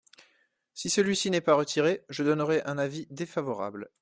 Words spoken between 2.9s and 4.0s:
défavorable.